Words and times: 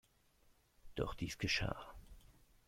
Doch 0.95 1.13
dies 1.15 1.37
geschah. 1.37 1.93